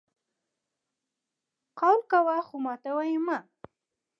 [1.79, 3.37] قول کوه خو ماتوه یې مه!